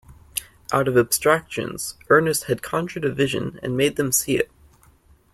Out 0.73 0.87
of 0.87 0.97
abstractions 0.97 1.93
Ernest 2.09 2.45
had 2.45 2.63
conjured 2.63 3.05
a 3.05 3.11
vision 3.13 3.59
and 3.61 3.77
made 3.77 3.97
them 3.97 4.11
see 4.11 4.35
it. 4.35 4.49